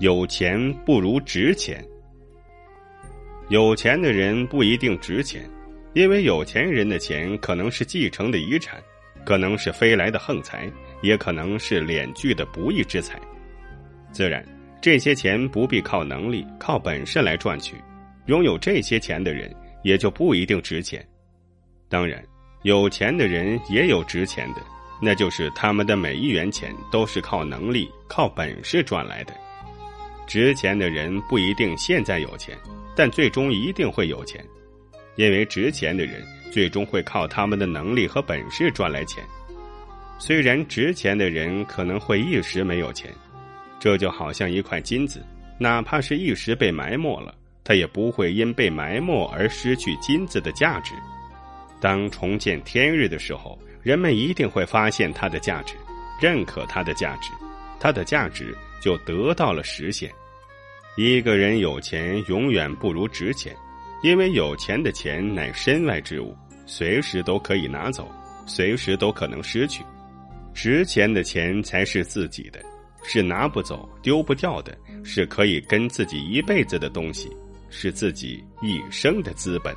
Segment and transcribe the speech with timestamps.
[0.00, 1.84] 有钱不如值钱。
[3.50, 5.46] 有钱的人不一定值钱，
[5.92, 8.82] 因为有钱人的钱可能是继承的遗产，
[9.26, 10.66] 可能是飞来的横财，
[11.02, 13.20] 也可能是敛聚的不义之财。
[14.10, 14.42] 自然，
[14.80, 17.76] 这些钱不必靠能力、靠本事来赚取。
[18.24, 21.06] 拥有这些钱的人，也就不一定值钱。
[21.90, 22.24] 当然，
[22.62, 24.62] 有钱的人也有值钱的，
[25.02, 29.34] 那就是他们的每一元钱都是靠能力、靠本事赚来的。
[30.30, 32.56] 值钱的人不一定现在有钱，
[32.94, 34.46] 但最终一定会有钱，
[35.16, 39.24] 因为值钱的人最终会靠他们的能力和本事赚来钱。
[40.20, 43.12] 虽然值钱的人可能会一时没有钱，
[43.80, 45.20] 这就好像一块金子，
[45.58, 47.34] 哪怕是一时被埋没了，
[47.64, 50.94] 它也不会因被埋没而失去金子的价值。
[51.80, 55.74] 当重见天日的时候，人们一定会发现它的价值，
[56.20, 57.32] 认可它的价值，
[57.80, 60.12] 它的价值就得到了实现。
[60.96, 63.56] 一个人有钱，永远不如值钱，
[64.02, 68.08] 因为有钱的钱乃身外之物，随时都可以拿走，
[68.44, 69.82] 随时都可能失去；
[70.52, 72.60] 值钱的钱才是自己的，
[73.02, 77.30] 是拿不走、丢不掉的，是可以跟自己一辈子的东西，
[77.70, 79.74] 是自己一生的资本。